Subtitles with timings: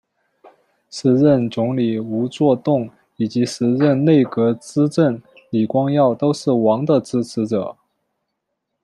[0.89, 7.77] 时任总理吴作栋以及时任内阁资政李光耀都是王的支持者。